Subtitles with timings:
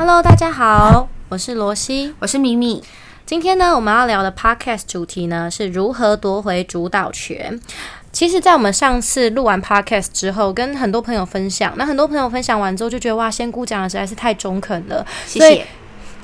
[0.00, 2.82] Hello，大家好，我是罗西，我是米米。
[3.26, 7.60] 今天呢，我们要聊的 Podcast 主题呢是如何夺回主导权。
[8.10, 15.66] 其实，在我们上次录完 Podcast 之后，跟很多朋友分享，那很多朋友分享完之后就觉得哇，仙姑讲的实在是太中肯了，谢谢。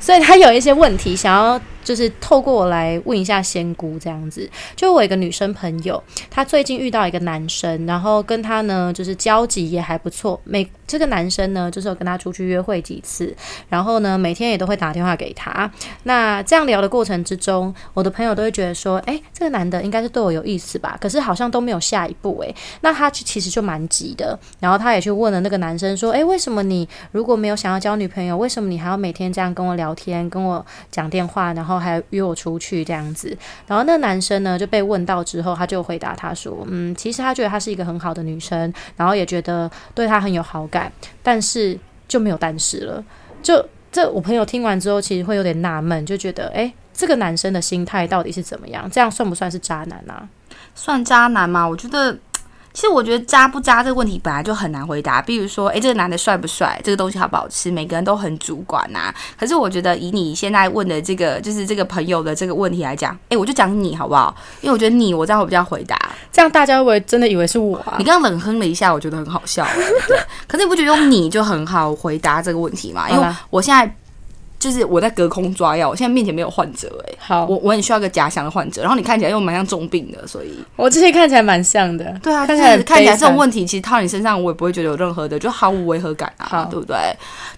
[0.00, 1.60] 所以他有一些问题想要。
[1.86, 10.40] 就是透过我来问一下仙姑这样子，就我一个女生朋友，她最近遇到一个男生，然后跟他呢就是交集也还不错。
[10.42, 13.32] 每这个男生呢，就是有跟他出去约会几次，
[13.68, 15.70] 然后呢每天也都会打电话给他。
[16.02, 20.98] 那这样聊的过程之中，我的朋友都会觉得说，哎，这个男的应该是对我有意思吧？
[21.00, 24.36] 可是好像都没有下一步，诶，那他其实就蛮急的。
[24.58, 31.75] 然后他也去问了那个男生说，哎，为什么你如果没有想要交女朋友，为什么你还要每天这样跟我聊天，跟我讲电话，然后？
[31.78, 40.90] 还约我出去这样子，然后那男生呢就被问到之后，他就回答他说：“嗯，其实他觉得她是一个很好的女生，然后也觉得对她很有好感，
[41.22, 43.04] 但是就没有但是了。”
[43.42, 48.90] 就这，我朋友听完之后，其实会有点纳闷，就觉得：“诶，这个男生的心态到底是怎么样？
[48.90, 50.28] 这样算不算是渣男啊？
[50.74, 51.66] 算渣男吗？
[51.66, 52.18] 我觉得。”
[52.76, 55.22] 其实我觉得渣不渣这个问题本来就很难回答。
[55.22, 56.78] 比如说，诶，这个男的帅不帅？
[56.84, 57.70] 这个东西好不好吃？
[57.70, 59.10] 每个人都很主观呐。
[59.40, 64.36] 可是我觉得以你现在问的这个，就是这个朋友的这个问题来讲，诶，我就讲你好不好？
[64.60, 65.98] 因为我觉得你，我这样会比较回答。
[66.30, 67.94] 这样大家会真的以为是我啊？
[67.96, 69.66] 你刚刚冷哼了一下，我觉得很好笑。
[70.06, 73.08] 对，可是你不觉得用你就很好回答这个问题吗？
[73.10, 73.90] 因为我现在。
[74.58, 86.96] 就是我在隔空抓药，我现在面前没有患者哎，好，我我很需要个假想的患者，然后你看起来又蛮像重病的，所以我这些看起来蛮像的，对啊，看起来看起来这种问题其实套你身上我也不会觉得有任何的就毫无违和感啊，对不对？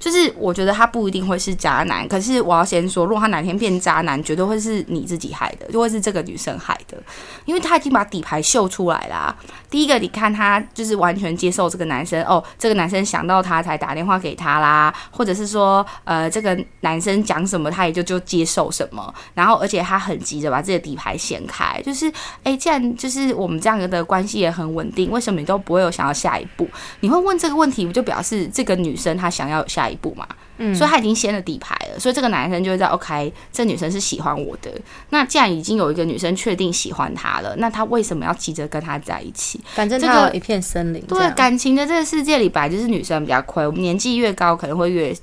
[0.01, 6.99] 就是我觉得他不一定会是渣男，可是我要先说，如果他哪天变渣男，绝对会是你自己害的，就会是这个女生害的，
[7.45, 9.35] 因为他已经把底牌秀出来啦。
[9.71, 16.88] 第一个，你看他就是完全接受这个男生哦，这个男生想到他才打电话给他啦，或者是说呃这个男。
[16.89, 22.11] 男生讲什么，他也就就接受什么，然后而且他很急着把自己的底牌掀开，就是
[22.43, 26.67] 哎，既然就是我们这样的关系也很稳定，为什么你都不会有想要下一步？
[27.01, 30.27] 你会问这个问题，不就表示这个女生她想要有下一步嘛？
[30.57, 34.71] 嗯，所以她已经掀了底牌了，所以这个男生就会在 OK，这女生是喜欢我的。
[35.11, 39.61] 那既然已经有一个女生确定喜欢他了，那他为什么要急着跟他在一起？
[39.75, 45.15] 反正这个一片森林，对感情的这个世界里，本来就是女生比较亏，我们年纪越高，可能会越。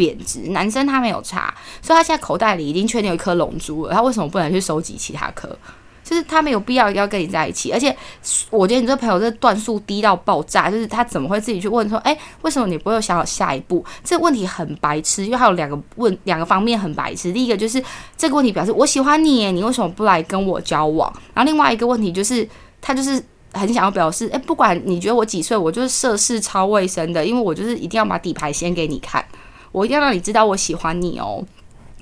[0.00, 1.52] 贬值，男生他没有差，
[1.82, 3.92] 所以他现在口袋里已经确定有一颗龙珠了。
[3.92, 5.54] 他为什么不能去收集其他颗？
[6.02, 7.70] 就是他没有必要要跟你在一起。
[7.70, 7.94] 而且
[8.48, 13.84] 我觉得你这朋友这段数低到爆炸，就是他怎么会自己去问说，哎，为什么你不会想好下一步？
[14.02, 17.30] 这个问题很白痴，因为还有两个问两个方面很白痴。
[17.30, 17.84] 第一个就是
[18.16, 21.12] 这个问题表示我喜欢你，你为什么不来跟我交往？
[21.34, 22.48] 然后另外一个问题就是
[22.80, 23.22] 他就是
[23.52, 29.24] 很想要表示，哎，不管你觉得我几岁，我就是涉世超卫生的，因为我就是一定要把底牌先给你看。
[29.72, 31.44] 我一定要让你知道我喜欢你哦，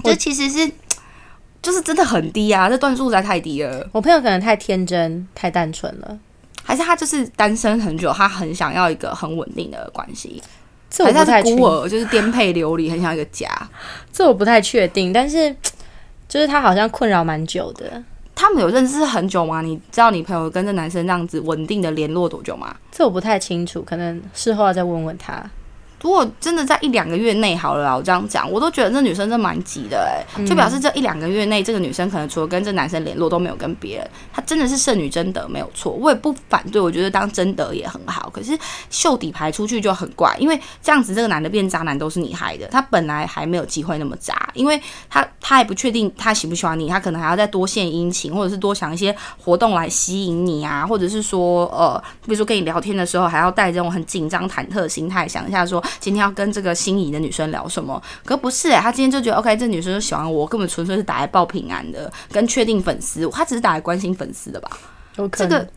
[0.04, 0.70] 这其实是
[1.60, 3.86] 就是真的很低啊，这段数实在太低了。
[3.92, 6.18] 我朋友可能太天真、太单纯了，
[6.62, 10.42] 还是他就是单身很久，他很想要一个很稳定的关系，
[10.88, 13.48] 这我不太孤儿，就是颠沛流离，很想一个家。
[14.12, 15.54] 这我不太确定，但是
[16.28, 18.02] 就是他好像困扰蛮久的。
[18.34, 19.60] 他们有认识很久吗？
[19.60, 22.76] 你知道你朋友跟这男生这样子稳定的联络多久吗？
[22.92, 25.44] 这我不太清楚，可能事后要再问问他。
[26.00, 38.30] 如果真的在一两个月内好了，我这样讲，我都觉得这女生真蛮急的哎，就表示这一两个月内，这个女生可能除了跟这男生联络都没有跟别人，她真的是剩女贞德没有错，我也不反对，我觉得当贞德也很好。
[38.32, 38.56] 可是
[38.90, 44.80] 秀底牌出去就很怪，因为这样子这个男的变渣男都是你害的，他本来还没有机会那么渣，因为
[45.10, 55.82] 他他还不确定他喜不喜欢你，他可能还要再多献殷勤，或者是多想一些活动来吸引你啊，或者是说呃，比如说跟你聊天的时候还要带这种很紧张忐忑的心态，想一下说。
[56.00, 58.02] 今天要跟这个心仪的女生聊什么？
[58.24, 64.70] 可不是哎，他今天就觉得 OK，这女生就喜欢我，根本纯粹是打来报平安的，跟确定粉丝，他只是打来关心粉丝的吧？
[65.32, 65.68] 这个。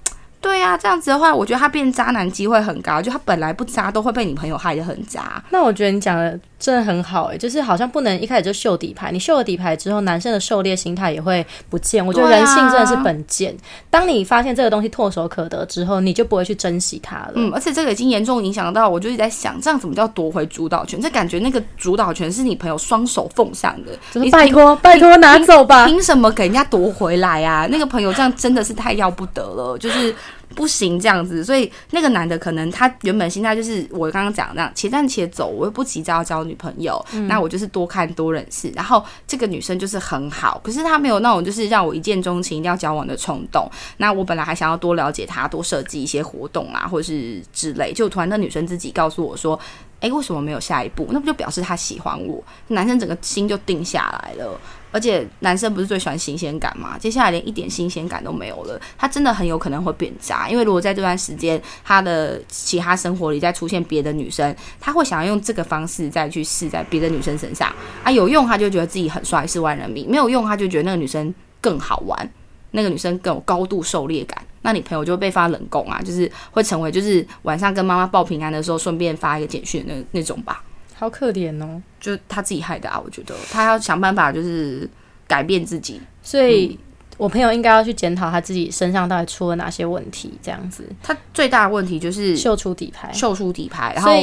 [0.41, 2.99] 对呀，这样子的话，我觉得他变渣男机会很高。
[2.99, 5.41] 就他本来不渣，都会被你朋友害得很渣。
[5.51, 9.11] 那我觉得你讲的真的很好，哎，就是好像不能一开始就秀底牌。
[9.11, 12.03] 你秀了底牌之后，男生的狩猎心态也会不见。
[12.03, 13.55] 我觉得人性真的是本贱。
[13.91, 17.33] 当你发现这个东西唾手可得之后，你就不会去珍惜它了。
[17.35, 20.99] 嗯，而且这个已经严重影响到，我就一直在想，这样怎么叫夺回主导权？
[20.99, 23.91] 这感觉那个主导权是你朋友双手奉上的。
[24.19, 25.85] 你拜托，拜托拿走吧！
[25.85, 27.67] 凭什么给人家夺回来啊？
[27.69, 30.15] 那个朋友这样真的是太要不得了，就是。
[30.55, 38.69] 不行这样子，所以那个男的可能他原本心态就是我刚刚讲那样，且战且走，我又不急着要交女朋友，那我就是多看多认识。
[38.75, 43.69] 然后这个女生就是很好，可是她没有那种就是让我一见钟情一定要交往的冲动。
[43.97, 47.93] 那我本来还想要多了解她，多设计一些活动啊，或者是之类。
[47.93, 49.59] 就突然那女生自己告诉我说。
[50.01, 51.07] 哎，为什么没有下一步？
[51.11, 52.43] 那不就表示他喜欢我？
[52.69, 54.59] 男生整个心就定下来了。
[54.91, 56.97] 而且男生不是最喜欢新鲜感吗？
[56.97, 60.49] 接下来连一点新鲜感都没有了，他真的很有可能会变渣。
[60.49, 67.73] 因为如果在这段时间，他的其他生活里再出现别的女生，他会想要用这个方式再去试在别的女生身上
[68.03, 72.31] 啊，有用他就觉得自己很帅，是万人迷；没有用他就觉得那个女生更好玩，
[72.71, 74.37] 那个女生更有高度狩猎感。
[74.63, 80.63] 那你朋友就会被发冷宫啊，就是会成为就是晚上跟妈妈报平安的时候顺便发一个简讯那那种吧。
[81.01, 83.01] 好可怜哦，就他自己害的啊！
[83.03, 84.87] 我觉得他要想办法，就是
[85.27, 85.99] 改变自己。
[86.21, 86.77] 所以，
[87.17, 90.31] 我朋友应该要去检讨他自己身上到底出了哪些问题。
[90.43, 94.13] 这样子，他最大的问题就是秀出底牌，秀出底牌，然后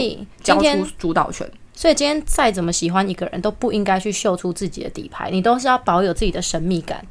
[0.40, 1.50] 交出主导权。
[1.74, 7.04] 所以今天再怎么喜欢一个人，都不应该去秀出自己的底牌，你都是要保有自己的神秘感。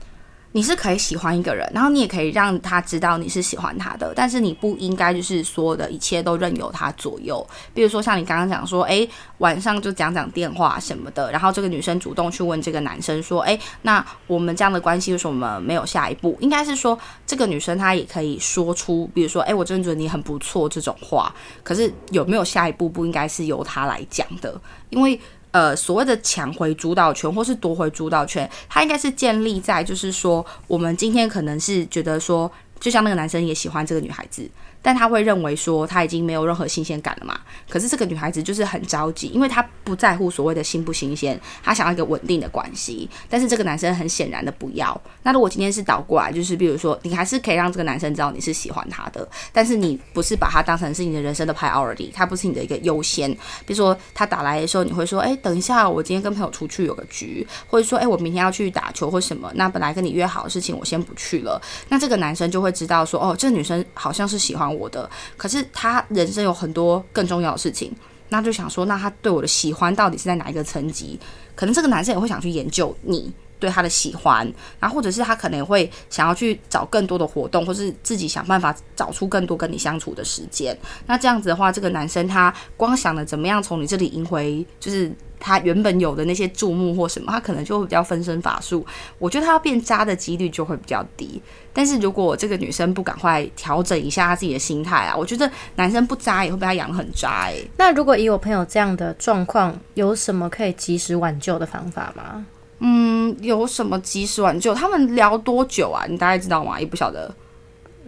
[0.58, 7.48] 你是可以喜欢一个人，然后你也可以让他知道你是喜欢他的，但是你不应该就是所有的一切都任由他左右。
[7.76, 9.08] 比如说像你刚刚讲说，诶，
[9.38, 16.36] 晚上就讲讲电话什么的，然后这个女生主动去问这个男生说，诶，那我们这样的关系为什么没有下一步？
[16.42, 21.32] 应该是说这个女生她也可以说出，比如说，诶，我真的觉得你很不错这种话。
[21.64, 24.60] 可是有没有下一步，不应该是由他来讲的，
[24.90, 25.20] 因为。
[25.58, 34.50] 呃，所谓的抢回主导权或是夺回主导权，它应该是建立在就是说，我们今天可能是觉得说，就像那个男生也喜欢这个女孩子。
[34.80, 37.38] 但他会认为说他已经没有任何新鲜感了嘛？
[37.68, 43.10] 可是这个女孩子就是很着急，因为她不在乎所谓的新不新鲜，她想要一个稳定的关系。
[43.28, 45.02] 但是这个男生很显然的不要。
[45.24, 53.30] 那如果今天是倒过来，就是比如说你还是可以让这个男生知道你是喜欢他的，但是你不是把他当成是你的人生的 priority，他不是你的一个优先。
[53.66, 59.52] 比如说他打来的时候，你会说：“哎，等一下，我今天跟朋友出去有个局，或者说，哎，我明天要去打球或什么。
[59.56, 67.92] 那本来跟你约好的事情，我先不去了。”那这个男生就会会知道说：“哦，这个女生好像是喜欢。”我的，可是他人生有很多更重要的事情，
[68.30, 71.18] 那就想说，那他对我的喜欢到底是在哪一个层级？
[71.56, 74.46] 可能这个男生也会想去研究你对他的喜欢，
[74.80, 80.78] 然后或者是他可能会想要去找更多的活动，或是自己想办法找出更多跟你相处的时间。
[81.06, 85.12] 那这样子的话，这个男生他光想着怎么样从你这里赢回，就是。
[85.40, 88.86] 他原本有的那些注目或什么，他可能就会比较分身乏术。
[89.20, 91.42] 我觉得他要变渣的几率就会比较低。
[91.74, 97.56] 但是如果这个女生不赶快调整一下她自己的心态啊，我觉得男生不渣也会被他养得很渣哎。
[97.78, 102.46] 那如果以我朋友这样的状况，有什么可以及时挽救的方法吗？
[102.80, 104.74] 嗯，有什么及时挽救？
[104.74, 106.06] 他们聊多久啊？
[106.10, 106.80] 你大概知道吗？
[106.80, 107.32] 也不晓得，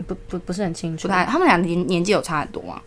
[0.08, 1.08] 不不不是很清楚。
[1.08, 2.82] 他们俩年年纪有差很多吗？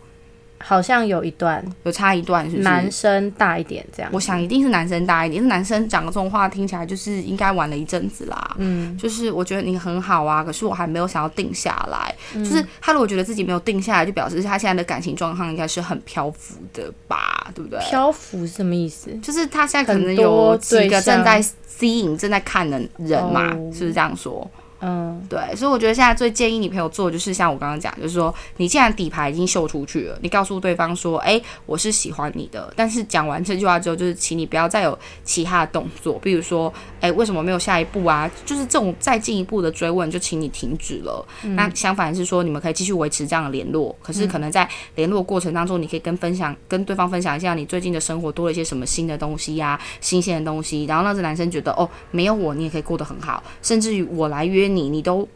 [0.65, 4.09] 好像有一段有差一段，是男生大一点这样。
[4.13, 8.55] 我想一定是男生大一点，是男生讲的这种话听起来就是应该玩了一阵子啦。
[8.57, 12.15] 嗯，就是我觉得你很好啊，可是我还没有想要定下来。
[12.33, 17.51] 就是他如果觉得自己没有定下来，就表示他现在的感情状况应该是很漂浮的吧？
[17.53, 17.79] 对不对？
[17.81, 19.11] 漂浮是什么意思？
[19.21, 23.49] 就是他现在可能有几个正在吸引、正在看的人嘛？
[23.73, 24.49] 是不是这样说？
[24.85, 38.29] 嗯，对，所以我觉得现在最建议你朋友做，就是像我刚刚讲，就是说，你既然底牌已经秀出去了，你告诉对方说，哎，我是喜欢你的，但是讲完这句话之后，就是请你不要再有其他的动作，比如说，哎，为什么没有下一步啊？
[38.45, 41.25] 就是这种再进一步的追问，就请你停止了。
[41.55, 54.72] 那相反是说，你们可以继续维持这样的联络，可是可能在联络过程当中，你可以跟分享，跟对方分享一下你最近的生活多了一些什么新的东西呀，新鲜的东西，然后让这男生觉得，哦，没有我你也可以过得很好，甚至于我来约。
[54.75, 55.27] 你你都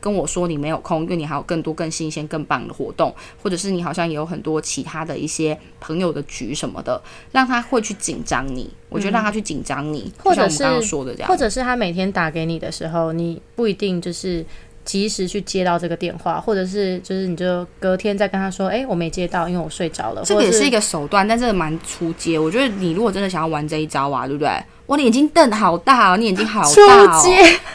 [0.00, 7.00] 跟我说你没有空，因为你还有更多更新鲜、更棒的活动，或者是你好像也有很多其他的一些朋友的局什么的，
[7.32, 8.70] 让他会去紧张你。
[8.88, 14.44] 我觉得让他去紧张你，或者是刚刚说的这样，或者是他每天打给你的时候，你不一定就是
[14.84, 20.22] 及时去接到这个电话，或者是就是你就隔天再跟他说，哎，我没接到，因为我睡着了。
[20.24, 22.38] 这个也是一个手段，但这个蛮出街。
[22.38, 24.50] 我觉得你如果真的想要玩这一招啊，对不对？
[24.86, 27.22] 我眼睛瞪好大哦，你眼睛好大哦，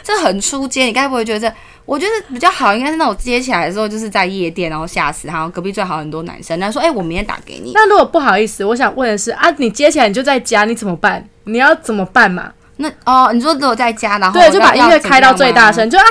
[0.02, 0.84] 这很出街。
[0.84, 1.54] 你该不会觉得这？
[1.84, 5.48] 我觉得比较好，应该是那种接起来的时候，就是在夜店，然后吓死然后。
[5.48, 11.28] 隔壁最好很多男生，他说：“哎，我明天打给你。”那如果不好意思，我想问的是啊，你接起来你就在家，你怎么办？
[11.44, 12.52] 你要怎么办嘛？
[12.76, 16.04] 那哦，你说如果在家，然后对，就把音乐开到最大声，就啊，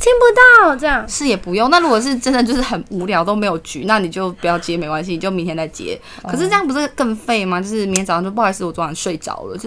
[0.00, 1.06] 听不到这样。
[1.08, 1.68] 是也不用。
[1.68, 6.00] 那如果是真的就是很无聊都没有局，那你就不要接，没关系，你就明天再接。
[6.22, 7.60] 可是这样不是更废吗？
[7.60, 9.58] 就是明天早上就不好意思，我昨晚睡着了，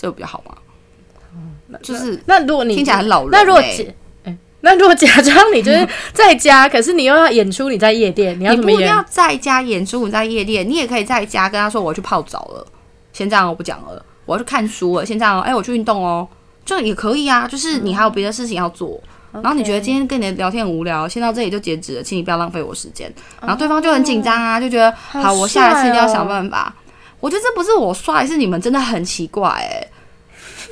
[0.00, 0.56] 这个比较好吗？
[1.82, 3.62] 就是那如果你听起来很老人，那如果
[4.24, 12.66] 哎，那如果假装你就是在家， 可是你又要演出你在夜店，你要你不要在家演出你在夜店，你也可以在家跟他说我要去泡澡了，
[13.12, 16.26] 先这样我不讲了，我要去看书了，先这样，哎，我去运动哦，
[16.64, 19.00] 这也可以啊，就是你还有别的事情要做，
[19.32, 26.74] 然后你觉得今天跟你的聊天很无聊，先到这里就截止了，请你不要浪费我时间，然后对方就很紧张啊，就觉得好，我下一次一定要想办法。
[27.20, 29.79] 我觉得这不是我帅，是你们真的很奇怪哎。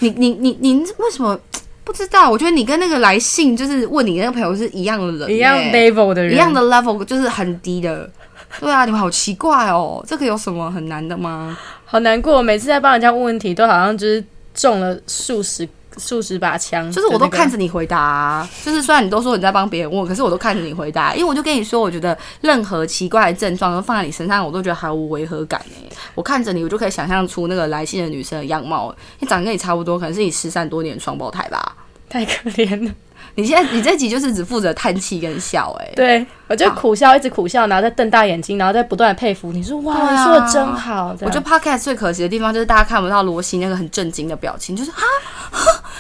[0.01, 1.39] 你你你你为什么
[1.85, 2.31] 不知道？
[2.31, 8.09] 我觉得你跟那个来信就是问你那个朋友是一样的人，一样 level 的人，一样的 level 就是很低的。
[8.61, 11.57] 对啊，你们好奇怪哦，这个有什么很难的吗？
[11.85, 14.25] 好难过，每次在帮人家问问题，都好像就是
[14.55, 15.69] 中了数十。
[15.97, 18.47] 数十把枪，就是我都看着你回答。
[18.65, 21.15] 就是虽然你都说你在帮别人问，可是我都看着你回答。
[21.15, 25.97] 因为我就跟你说，我觉得任何奇怪的症状都放在你身上，我都觉得毫无违和感诶。
[26.15, 28.95] 我看着你，我就可以想象出那个来信的女生的样貌。
[29.19, 31.77] 你长得跟你差不多，可能是你失散多年的双胞胎吧？
[32.09, 32.93] 太可怜了。
[33.35, 39.53] 你现在你这集就是只负责叹气跟笑，哎，对我就苦笑，一直苦笑，然后再瞪大眼睛，然后再不断的佩服。
[39.53, 41.17] 你说哇，你说的真好。
[41.21, 45.03] 我觉得 podcast 最可惜的地方就是大家看不到罗西那个很震惊的表情，就是啊，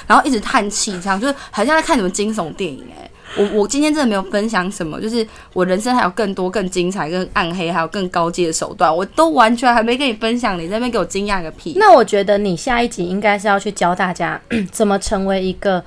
[0.06, 2.85] 然后一直叹气，这样就是很像在看什么惊悚电影。
[2.99, 10.58] 哎，我我今天真的没有分享什么，就是我人生还有更多更精彩、更暗黑，还有更高阶的手段，我都完全还没跟你分享。
[10.58, 11.75] 你那边给我惊讶个屁！
[11.76, 14.40] 那我觉得你下一集应该是要去教大家
[14.73, 15.85] 怎么成为一个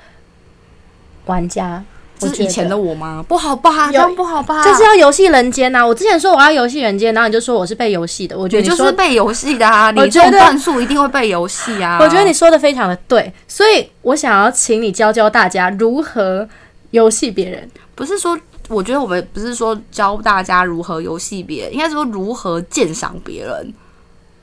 [1.26, 1.84] 玩家。
[2.20, 3.26] 这是以前的我吗？
[3.28, 4.64] 不好吧，这样不好吧？
[4.64, 5.84] 这是要游戏人间呐！
[5.84, 8.38] 我之前说我要游戏人间，然后你就说我是被游戏的。
[8.38, 9.90] 我觉得你就是被游戏的啊！
[9.90, 11.98] 你这种段数一定会被游戏啊！
[12.00, 16.48] 我觉得你说的非常的对，所以我想要请你教教大家如何
[16.92, 17.68] 游戏别人。
[17.96, 18.38] 不是说，
[18.70, 23.74] 我觉得我们不是说教大家如何游戏别人，应该说如何鉴赏别人，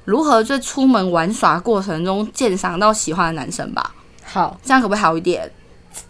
[0.04, 3.94] 如何在出门玩耍过程中鉴赏到喜欢的男生吧。
[4.24, 5.48] 好，这样可不可以好一点？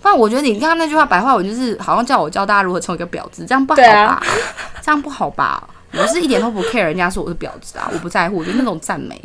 [0.00, 4.22] 不然我觉得你刚刚那句话白话文就是好像叫我教大家如何成为一个婊子，这样不好吧？
[4.82, 5.68] 这样不好吧？
[5.94, 9.20] 我是一点都不 care 人家说我是婊子啊，我不在乎，我觉得那种赞美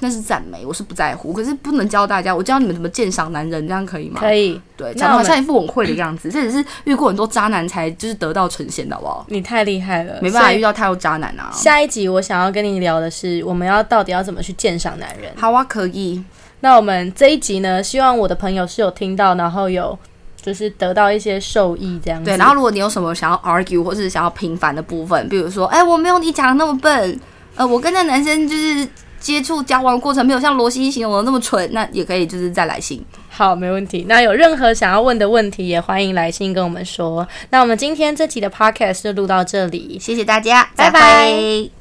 [0.00, 1.32] 那是赞美，我是不在乎。
[1.32, 4.20] 可是不能教大家，我教你们怎么鉴赏男人，这样可以吗？
[4.20, 4.60] 可以。
[4.76, 9.26] 对，讲的好像一副我会的样子，这只是遇过很多渣男才就是得到呈现的，好不好？
[9.28, 11.50] 你太厉害了，没办法遇到太多渣男啊。
[11.52, 15.32] 下一集我想要跟你聊的是，我们要到底要怎么去鉴赏男人？
[15.36, 16.22] 好啊，可以。
[16.60, 19.96] 那我们这一集呢，希望我的朋友是有听到，然后有
[20.40, 22.22] 就是得到一些受益这样。
[22.24, 27.20] 对，然后如果你有什么想要 argue 或是想要平反的部分，比如说，哎，我没有你讲的那么笨，
[27.54, 28.88] 呃，我跟那男生就是
[29.20, 33.04] 接触交往过程没有像罗西形容的那么蠢，那也可以就是再来信。
[33.28, 34.06] 好，没问题。
[34.08, 37.26] 那有任何想要问的问题，也欢迎来信跟我们说。
[37.50, 41.77] 那我们今天这集的 podcast 就录到这里，谢谢大家，拜拜。